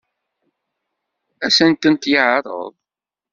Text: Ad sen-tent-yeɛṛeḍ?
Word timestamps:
Ad 1.45 1.51
sen-tent-yeɛṛeḍ? 1.57 2.69